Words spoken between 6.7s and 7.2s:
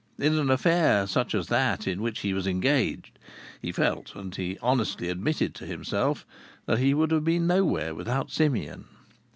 he would